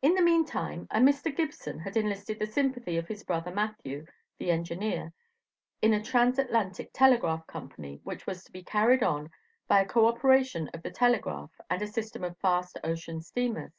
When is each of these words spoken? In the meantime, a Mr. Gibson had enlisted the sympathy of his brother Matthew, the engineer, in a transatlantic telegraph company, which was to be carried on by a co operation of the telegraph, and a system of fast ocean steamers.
In 0.00 0.14
the 0.14 0.22
meantime, 0.22 0.86
a 0.90 0.98
Mr. 0.98 1.24
Gibson 1.36 1.80
had 1.80 1.94
enlisted 1.94 2.38
the 2.38 2.46
sympathy 2.46 2.96
of 2.96 3.06
his 3.06 3.22
brother 3.22 3.50
Matthew, 3.50 4.06
the 4.38 4.50
engineer, 4.50 5.12
in 5.82 5.92
a 5.92 6.02
transatlantic 6.02 6.88
telegraph 6.94 7.46
company, 7.46 8.00
which 8.02 8.26
was 8.26 8.42
to 8.44 8.50
be 8.50 8.62
carried 8.64 9.02
on 9.02 9.28
by 9.68 9.82
a 9.82 9.86
co 9.86 10.06
operation 10.06 10.70
of 10.72 10.82
the 10.82 10.90
telegraph, 10.90 11.50
and 11.68 11.82
a 11.82 11.86
system 11.86 12.24
of 12.24 12.38
fast 12.38 12.78
ocean 12.82 13.20
steamers. 13.20 13.74